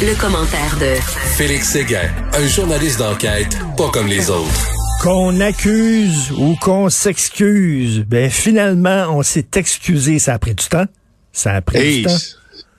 [0.00, 0.94] Le, commentaire de
[1.36, 4.70] Félix Séguin, un journaliste d'enquête pas comme les autres.
[5.02, 10.18] Qu'on accuse ou qu'on s'excuse, ben finalement, on s'est excusé.
[10.18, 10.86] Ça a pris du temps.
[11.32, 12.18] Ça a pris Hey, du temps.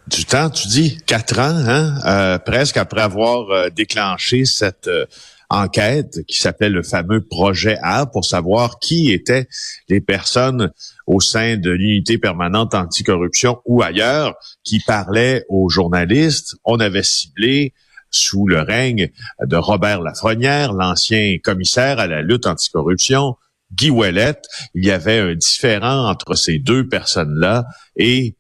[0.08, 5.06] du temps, tu dis quatre ans, hein, euh, presque après avoir euh, déclenché cette euh,
[5.50, 9.48] enquête qui s'appelait le fameux projet A pour savoir qui étaient
[9.90, 10.72] les personnes
[11.08, 16.56] au sein de l'unité permanente anticorruption ou ailleurs qui parlaient aux journalistes.
[16.64, 17.74] On avait ciblé
[18.10, 19.10] sous le règne
[19.44, 23.36] de Robert Lafrenière, l'ancien commissaire à la lutte anticorruption,
[23.74, 24.46] Guy Ouellette.
[24.76, 28.36] Il y avait un différent entre ces deux personnes-là et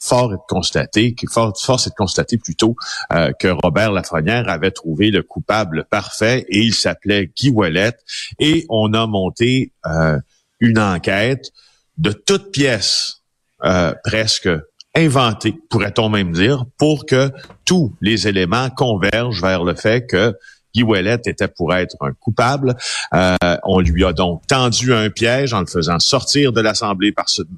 [0.00, 1.54] fort est de constater, fort,
[1.86, 2.76] est de constater plutôt
[3.12, 8.00] euh, que Robert Lafrenière avait trouvé le coupable parfait et il s'appelait Guy Ouellette
[8.38, 10.18] et on a monté euh,
[10.60, 11.52] une enquête
[11.98, 13.22] de toutes pièces
[13.64, 14.48] euh, presque
[14.94, 17.30] inventée, pourrait-on même dire, pour que
[17.64, 20.34] tous les éléments convergent vers le fait que
[20.74, 22.74] Guy Ouellette était pour être un coupable.
[23.14, 27.14] Euh, on lui a donc tendu un piège en le faisant sortir de l'Assemblée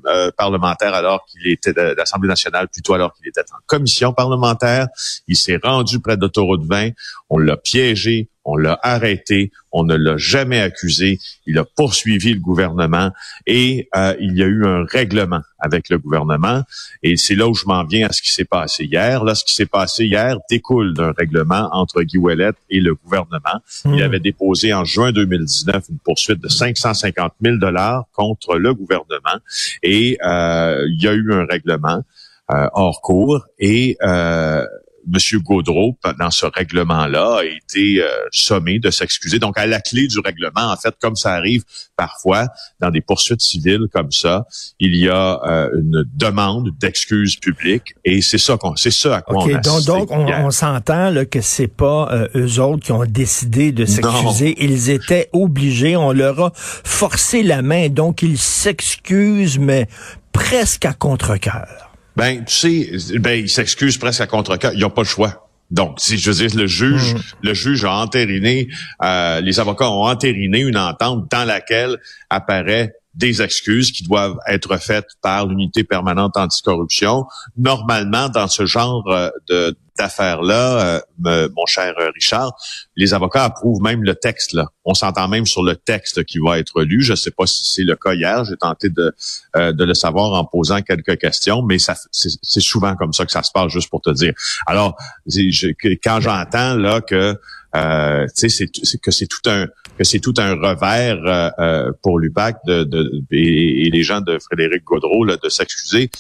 [0.07, 4.89] euh, parlementaire alors qu'il était de l'Assemblée nationale, plutôt alors qu'il était en commission parlementaire.
[5.29, 6.91] Il s'est rendu près d'autoroute 20.
[7.31, 11.19] On l'a piégé, on l'a arrêté, on ne l'a jamais accusé.
[11.47, 13.11] Il a poursuivi le gouvernement
[13.47, 16.63] et euh, il y a eu un règlement avec le gouvernement.
[17.03, 19.25] Et c'est là où je m'en viens à ce qui s'est passé hier.
[19.25, 23.61] Là, ce qui s'est passé hier découle d'un règlement entre Guy Ouellet et le gouvernement.
[23.87, 29.39] Il avait déposé en juin 2019 une poursuite de 550 000 dollars contre le gouvernement
[29.83, 32.03] et euh, il y a eu un règlement
[32.51, 34.67] euh, hors cours et euh,
[35.07, 39.39] Monsieur Gaudreau, dans ce règlement-là, a été euh, sommé de s'excuser.
[39.39, 41.65] Donc, à la clé du règlement, en fait, comme ça arrive
[41.97, 42.49] parfois
[42.81, 44.47] dans des poursuites civiles comme ça,
[44.81, 49.23] il y a euh, une demande d'excuses publiques et c'est ça qu'on, c'est ça à
[49.23, 53.73] quoi on donc, on, s'entend là, que c'est pas euh, eux autres qui ont décidé
[53.73, 54.57] de s'excuser.
[54.63, 55.97] Ils étaient obligés.
[55.97, 57.89] On leur a forcé la main.
[57.89, 59.89] Donc, ils s'excusent, mais
[60.33, 61.84] presque à contre-cœur.
[62.17, 64.73] Ben, tu sais, ben, ils s'excusent presque à contre-cœur.
[64.75, 65.49] Ils n'ont pas le choix.
[65.71, 68.69] Donc, si je veux dire, le juge, le juge a entériné,
[69.03, 71.99] euh, les avocats ont entériné une entente dans laquelle
[72.31, 77.25] apparaît des excuses qui doivent être faites par l'unité permanente anticorruption.
[77.57, 82.53] Normalement, dans ce genre euh, de d'affaires-là, euh, mon cher euh, Richard,
[82.97, 84.53] les avocats approuvent même le texte.
[84.53, 84.67] Là.
[84.85, 87.03] On s'entend même sur le texte qui va être lu.
[87.03, 88.45] Je ne sais pas si c'est le cas hier.
[88.45, 89.15] J'ai tenté de,
[89.57, 93.25] euh, de le savoir en posant quelques questions, mais ça, c'est, c'est souvent comme ça
[93.25, 94.33] que ça se passe, juste pour te dire.
[94.67, 94.97] Alors,
[95.27, 95.73] je-
[96.03, 97.37] quand j'entends là que
[97.77, 98.69] euh, c'est, c'est
[99.03, 99.67] que c'est tout un
[99.99, 104.21] que c'est tout un revers euh, euh, pour l'UPAC de, de, et, et les gens
[104.21, 106.11] de Frédéric Gaudreau là, de s'excuser.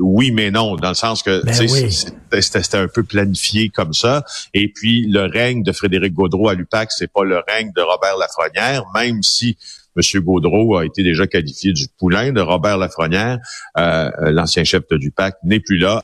[0.00, 1.92] Oui, mais non, dans le sens que Ben oui.
[1.92, 4.24] c'était, c'était- c'était un peu planifié comme ça.
[4.54, 8.16] Et puis le règne de Frédéric Gaudreau à l'UPAC, c'est pas le règne de Robert
[8.18, 9.56] Lafrenière, même si
[9.96, 10.20] M.
[10.22, 13.38] Gaudreau a été déjà qualifié du poulain de Robert Lafrenière.
[13.78, 16.02] Euh, euh, L'ancien chef de l'UPAC n'est plus là.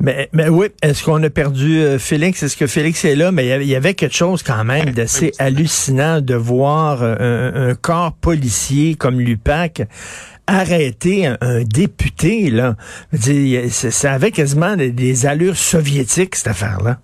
[0.00, 2.42] Mais, mais oui, est-ce qu'on a perdu euh, Félix?
[2.42, 3.30] Est-ce que Félix est là?
[3.30, 8.12] Mais il y avait- quelque chose quand même d'assez hallucinant de voir un, un corps
[8.14, 9.82] policier comme l'UPAC
[10.46, 12.50] arrêter un, un député.
[12.50, 12.76] Là.
[13.68, 17.00] Ça avait quasiment des, des allures soviétiques, cette affaire-là.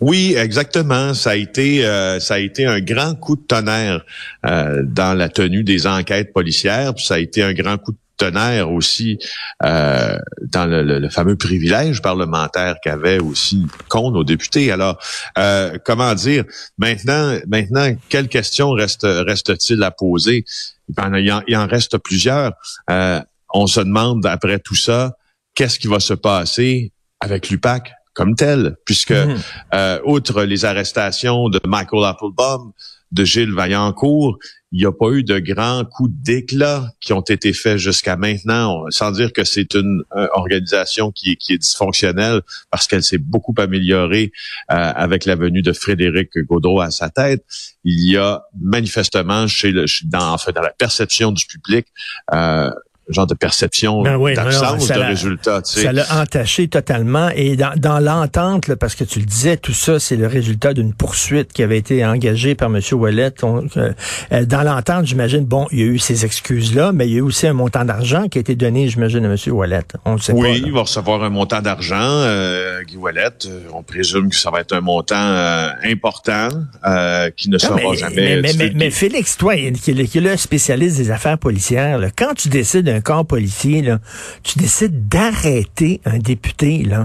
[0.00, 1.14] Oui, exactement.
[1.14, 4.04] Ça a été, euh, ça a été un grand coup de tonnerre
[4.46, 6.94] euh, dans la tenue des enquêtes policières.
[6.98, 9.18] Ça a été un grand coup de tonnerre aussi
[9.64, 10.16] euh,
[10.52, 14.70] dans le, le- le fameux privilège parlementaire qu'avait aussi qu'ont nos députés.
[14.72, 14.98] Alors,
[15.38, 16.44] euh, comment dire
[16.78, 20.44] Maintenant, maintenant, quelles questions reste reste-t-il à poser?
[20.88, 22.52] Il, en, il en reste plusieurs.
[22.90, 23.20] Euh,
[23.52, 25.16] on se demande après tout ça,
[25.54, 29.36] qu'est-ce qui va se passer avec l'UPAC comme tel, puisque Mhm.
[29.74, 32.72] euh, outre les arrestations de Michael Applebaum,
[33.12, 34.38] de Gilles Vaillancourt,
[34.72, 38.84] il n'y a pas eu de grands coups d'éclat qui ont été faits jusqu'à maintenant,
[38.90, 44.32] sans dire que c'est une euh, organisation qui, est- dysfonctionnelle parce qu'elle s'est beaucoup améliorée
[44.72, 47.44] euh, avec la venue de Frédéric Gaudreau à sa tête.
[47.84, 49.72] Il y a manifestement chez
[50.04, 51.86] dans, en fait, dans la perception du public
[52.34, 52.70] euh,
[53.08, 55.62] genre de perception Ben oui, d'absence de résultats.
[55.62, 55.82] tu sais.
[55.84, 57.28] Ça l'a entaché totalement.
[57.36, 60.92] Et dans, dans l'entente, parce que tu le disais, tout ça, c'est le résultat d'une
[60.92, 62.80] poursuite qui avait été engagée par M.
[62.92, 63.32] Ouellet.
[63.42, 63.92] On- euh,
[64.32, 67.18] euh, dans l'entente, j'imagine, bon, il y a eu ces excuses-là, mais il y a
[67.18, 69.36] eu aussi un montant d'argent qui a été donné, j'imagine, à M.
[69.52, 69.80] Ouellet.
[70.04, 70.66] On sait Oui, pas.
[70.66, 73.28] il va recevoir un montant d'argent, euh, Guy Wallet.
[73.46, 76.48] Euh, On présume que ça va être un montant euh, important
[76.86, 80.18] euh, qui ne Non, sera mais, jamais mais, mais, mais- Félix, toi, qui est, qui
[80.18, 83.84] est le spécialiste des affaires policières, là, quand tu décides corps policier,
[84.42, 86.86] tu décides d'arrêter un député.
[86.90, 87.04] Euh,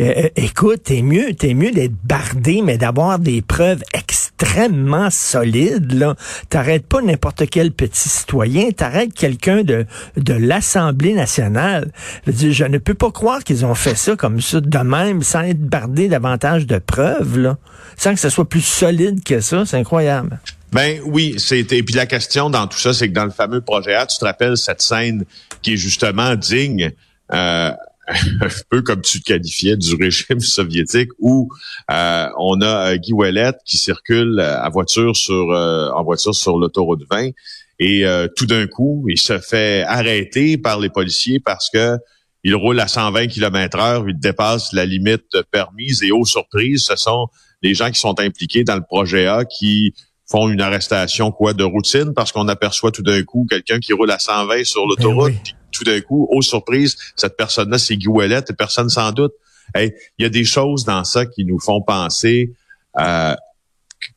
[0.00, 6.14] euh, écoute, t'es mieux, t'es mieux d'être bardé, mais d'avoir des preuves extrêmement solides.
[6.48, 9.86] T'arrêtes pas n'importe quel petit citoyen, t'arrêtes quelqu'un de,
[10.16, 11.90] de l'Assemblée nationale.
[12.26, 15.60] Je, ne peux pas croire qu'ils ont fait ça comme ça, de même, sans être
[15.60, 17.56] bardé davantage de preuves,
[17.96, 19.64] sans que ce soit plus solide que ça.
[19.66, 20.38] C'est incroyable.
[20.74, 21.84] Ben oui, c'était.
[21.84, 24.24] Puis la question dans tout ça, c'est que dans le fameux projet A, tu te
[24.24, 25.24] rappelles cette scène
[25.62, 26.90] qui est justement digne,
[27.32, 27.70] euh,
[28.08, 31.48] un peu comme tu le qualifiais du régime soviétique, où
[31.92, 36.34] euh, on a euh, Guy Ouellet qui circule euh, à voiture sur euh, en voiture
[36.34, 37.30] sur l'autoroute 20
[37.78, 41.98] et euh, tout d'un coup, il se fait arrêter par les policiers parce que
[42.42, 46.96] il roule à 120 km heure, il dépasse la limite permise et aux surprises, ce
[46.96, 47.28] sont
[47.62, 49.94] les gens qui sont impliqués dans le projet A qui
[50.30, 54.10] font une arrestation quoi de routine parce qu'on aperçoit tout d'un coup quelqu'un qui roule
[54.10, 55.32] à 120 sur l'autoroute.
[55.32, 55.38] oui.
[55.44, 59.32] puis Tout d'un coup, aux surprises, cette personne-là, c'est Guy Ouellet et personne sans doute.
[59.74, 62.52] Hey, Il y a des choses dans ça qui nous font penser
[62.98, 63.34] euh,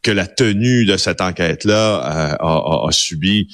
[0.01, 1.95] que la tenue de cette enquête-là
[2.31, 2.55] euh, a,
[2.85, 3.47] a- a subi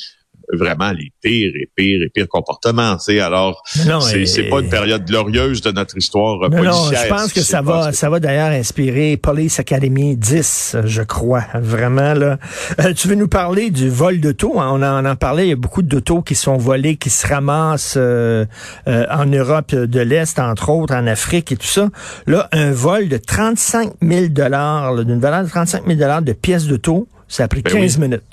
[0.51, 2.95] vraiment les pires et pires et pires comportements.
[2.98, 3.19] tu sais.
[3.19, 6.92] Alors, c'est pas une période glorieuse de notre histoire euh, Non, policière.
[6.92, 11.45] non, je pense que ça va, ça va d'ailleurs inspirer Police Academy 10, je crois,
[11.56, 12.38] vraiment là.
[12.80, 14.60] Euh, tu veux nous parler du vol d'auto?
[14.60, 14.69] Hein?
[14.74, 15.45] On en, on en parlait.
[15.45, 18.45] Il y a beaucoup d'autos qui sont volés, qui se ramassent euh,
[18.88, 21.90] euh, en Europe de l'Est, entre autres, en Afrique et tout ça.
[22.28, 26.68] Là, un vol de 35 000 dollars, d'une valeur de 35 000 dollars de pièces
[26.68, 28.01] d'auto, ça a pris Ben 15 oui.
[28.01, 28.24] minutes.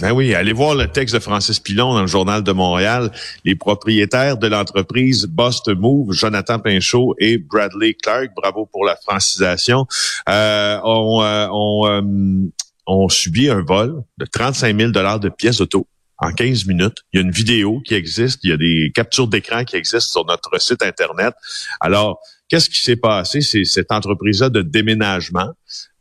[0.00, 3.10] Ben oui, allez voir le texte de Francis Pilon dans le Journal de Montréal.
[3.44, 9.88] Les propriétaires de l'entreprise Bust Move, Jonathan Pinchot et Bradley Clark, bravo pour la francisation,
[10.28, 12.48] euh, ont, euh, ont, euh,
[12.86, 16.98] ont subi un vol de 35 000 de pièces d'auto en 15 minutes.
[17.12, 20.12] Il y a une vidéo qui existe, il y a des captures d'écran qui existent
[20.12, 21.34] sur notre site Internet.
[21.80, 23.40] Alors, qu'est-ce qui s'est passé?
[23.40, 25.50] C'est cette entreprise-là de déménagement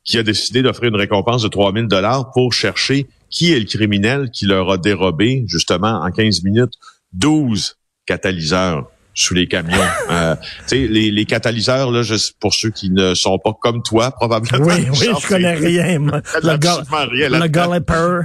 [0.03, 1.87] qui a décidé d'offrir une récompense de 3 000
[2.33, 6.73] pour chercher qui est le criminel qui leur a dérobé, justement, en 15 minutes,
[7.13, 9.77] 12 catalyseurs sous les camions?
[10.09, 13.83] Euh, tu sais, les, les catalyseurs, là, je, pour ceux qui ne sont pas comme
[13.83, 14.65] toi, probablement.
[14.65, 15.99] Oui, oui, je connais rien.
[15.99, 16.21] moi.
[16.41, 18.21] Le, absolument rien le galloper.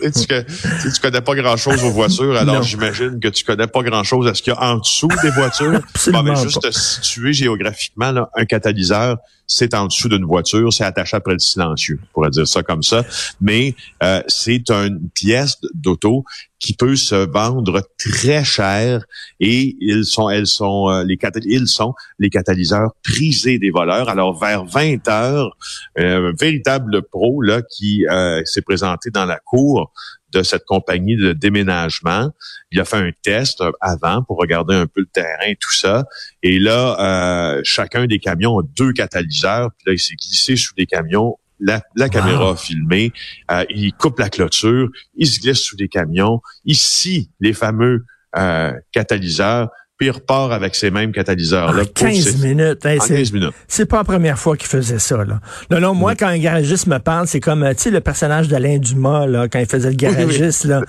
[0.00, 4.26] Tu, sais, tu, connais pas grand-chose aux voitures, alors j'imagine que tu connais pas grand-chose
[4.26, 5.76] à ce qu'il y a en dessous des voitures.
[5.76, 6.72] Absolument Bon, mais juste pas.
[6.72, 11.98] situer géographiquement, là, un catalyseur, c'est en dessous d'une voiture, c'est attaché après le silencieux,
[12.02, 13.04] on pourrait dire ça comme ça.
[13.40, 16.24] Mais euh, c'est une pièce d'auto
[16.64, 19.04] qui peut se vendre très cher
[19.38, 24.08] et ils sont, elles sont, euh, les ils sont les catalyseurs prisés des voleurs.
[24.08, 25.58] Alors vers 20 heures,
[25.98, 29.92] euh, un véritable pro là qui euh, s'est présenté dans la cour
[30.32, 32.30] de cette compagnie de déménagement.
[32.72, 35.72] Il a fait un test euh, avant pour regarder un peu le terrain et tout
[35.72, 36.04] ça.
[36.42, 39.70] Et là, euh, chacun des camions a deux catalyseurs.
[39.76, 41.38] Puis là, il s'est glissé sous les camions.
[41.64, 43.12] La, la caméra a filmé.
[43.50, 44.90] Euh, il coupe la clôture.
[45.16, 46.42] Il se glisse sous les camions.
[46.66, 48.04] Ici, les fameux
[48.36, 49.70] euh, catalyseurs.
[49.96, 51.82] Puis il repart avec ces mêmes catalyseurs-là.
[51.82, 52.84] En pour 15 ses- minutes.
[52.84, 53.52] Hey, En c'est- 15 minutes.
[53.68, 55.38] C'est pas la première fois qu'il faisait ça, là.
[55.70, 58.48] Non, non, moi, quand un garagiste me parle, c'est comme, euh, tu sais, le personnage
[58.48, 59.94] d'Alain Dumas, là, quand il faisait le
[60.50, 60.80] garagiste, là.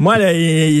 [0.00, 0.32] Moi, là,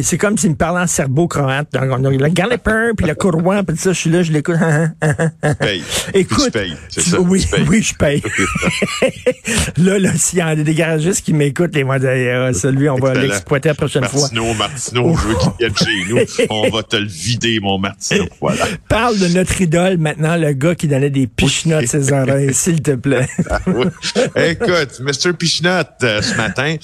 [0.02, 1.68] c'est comme s'il me parlait en serbo-croate.
[1.72, 4.56] Le galloper, puis le courroie, puis ça, je suis là, je l'écoute.
[4.58, 5.82] Tu payes.
[6.14, 7.20] Écoute, tu payes, c'est tu- ça.
[7.20, 8.20] oui, tu oui, je paye.
[9.76, 12.10] là, là, s'il y en a des garagistes qui m'écoutent, ils vont dire,
[12.48, 14.20] Ah, celui, on va l'exploiter la prochaine fois.
[14.22, 16.46] Martineau, Martineau, je veux qu'il vienne chez nous.
[16.50, 18.24] On va te le vider, mon Martineau.
[18.40, 18.64] Voilà.
[18.88, 22.80] Parle de notre idole maintenant, le gars qui donnait des pichenottes à ses oreilles, s'il
[22.80, 23.28] te plaît.
[23.50, 23.86] Ah oui.
[24.36, 25.34] Écoute, Mr.
[25.34, 25.68] Pichnot,
[26.02, 26.76] euh, ce matin,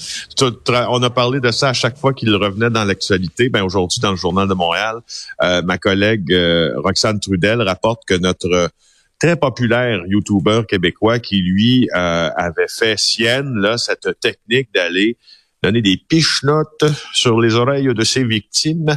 [0.89, 3.49] on a parlé de ça à chaque fois qu'il revenait dans l'actualité.
[3.49, 4.97] Ben aujourd'hui, dans le Journal de Montréal,
[5.41, 8.69] euh, ma collègue euh, Roxane Trudel rapporte que notre
[9.19, 15.17] très populaire YouTuber québécois qui, lui, avait fait sienne là, cette technique d'aller
[15.65, 18.95] donner des pichenottes sur les oreilles de ses victimes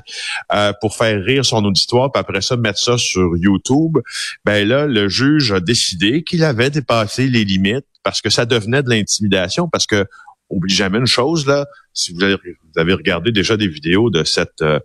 [0.52, 3.98] euh, pour faire rire son auditoire, puis après ça, mettre ça sur YouTube.
[4.44, 8.82] Ben là, le juge a décidé qu'il avait dépassé les limites parce que ça devenait
[8.82, 10.06] de l'intimidation, parce que
[10.50, 11.67] oublie jamais une chose là.
[11.93, 14.78] Si vous avez, vous avez regardé déjà des vidéos de cette euh,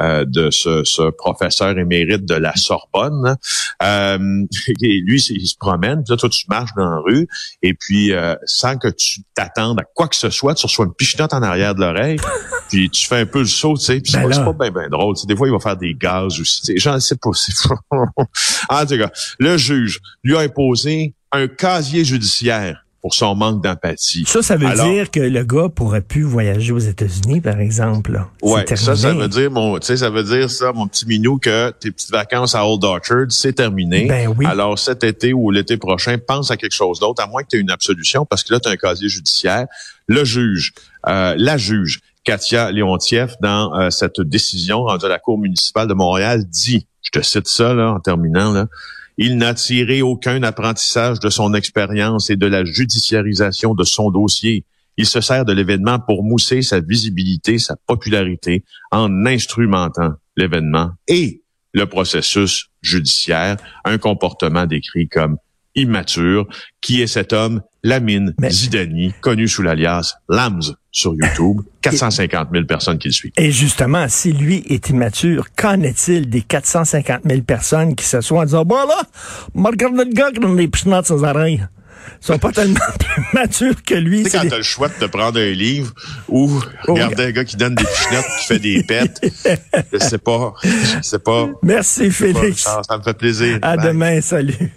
[0.00, 3.36] euh, de ce, ce, professeur émérite de la Sorbonne.
[3.82, 4.44] Euh,
[4.80, 7.26] et lui, il se promène, puis là, toi, tu marches dans la rue,
[7.62, 10.94] et puis euh, sans que tu t'attendes à quoi que ce soit, tu reçois une
[10.94, 12.20] pichenote en arrière de l'oreille,
[12.68, 14.88] puis tu fais un peu le saut, tu sais, puis c'est Ben pas, pas bien
[14.88, 15.16] drôle.
[15.16, 16.60] Tu sais, des fois, il va faire des gaz aussi.
[16.60, 17.30] Tu sais, J'en sais pas.
[17.32, 18.04] c'est pas-
[18.68, 19.10] en tout cas,
[19.40, 24.24] le juge lui a imposé un casier judiciaire pour son manque d'empathie.
[24.26, 28.20] Ça, ça veut Alors- dire que le gars pourrait plus voyager aux États-Unis, par exemple.
[28.42, 31.38] Ouais, ça, ça veut dire mon, tu sais, ça veut dire ça, mon petit minou,
[31.38, 34.06] que tes petites vacances à Old Orchard, c'est terminé.
[34.06, 34.44] Ben oui.
[34.46, 37.56] Alors cet été ou l'été prochain, pense à quelque chose d'autre, à moins que tu
[37.56, 39.66] aies une absolution, parce que là, tu as un casier judiciaire.
[40.08, 40.72] Le juge,
[41.06, 45.94] euh, la juge, Katia Léontieff, dans euh, cette décision rendue à la Cour municipale de
[45.94, 48.66] Montréal, dit, je te cite ça là, en terminant, là,
[49.18, 54.64] il n'a tiré aucun apprentissage de son expérience et de la judiciarisation de son dossier.
[54.96, 61.42] Il se sert de l'événement pour mousser sa visibilité, sa popularité, en instrumentant l'événement et
[61.74, 65.36] le processus judiciaire, un comportement décrit comme
[65.74, 66.46] immature.
[66.80, 67.62] Qui est cet homme?
[67.88, 71.62] Lamine Mais- Zidani, connu sous l'alias Lams sur YouTube.
[71.82, 73.32] 450 000 personnes qui le suivent.
[73.36, 78.44] Et justement, si lui est immature, qu'en est-il des 450 000 personnes qui s'assoient en
[78.44, 79.02] disant, bon là,
[79.54, 81.66] regarde le gars qui donne des pichenottes ses oreilles.
[82.22, 84.18] Ils sont pas tellement plus matures que lui.
[84.18, 85.92] Tu sais, c'est quand des- t'as le choix de te prendre un livre
[86.28, 86.50] ou
[86.86, 89.20] regarder un gars qui donne des pichenottes, qui fait des pets,
[89.92, 91.48] je sais pas, je sais pas.
[91.62, 92.62] Merci, pas, Félix.
[92.62, 93.58] ça, ça me fait plaisir.
[93.62, 93.86] À Bye.
[93.88, 94.20] demain.
[94.20, 94.72] Salut.